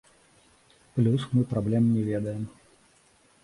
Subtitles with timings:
[0.95, 2.49] Плюс мы праблем не ведаем.